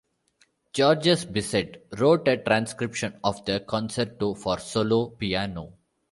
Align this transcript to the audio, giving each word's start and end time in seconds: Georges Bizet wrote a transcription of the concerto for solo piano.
Georges 0.73 1.27
Bizet 1.27 1.83
wrote 1.99 2.27
a 2.27 2.35
transcription 2.35 3.19
of 3.23 3.45
the 3.45 3.59
concerto 3.59 4.33
for 4.33 4.57
solo 4.57 5.09
piano. 5.11 5.73